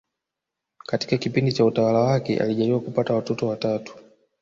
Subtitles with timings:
[0.85, 3.95] Katika kipindi cha utawala wake alijaliwa kupata watoto watatu